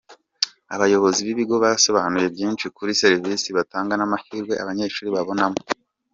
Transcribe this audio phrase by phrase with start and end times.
[0.75, 5.59] Abayobozi b'ibigo basobanuye byinshi kuri serivisi batanga n'amahirwe abanyeshuri babonamo.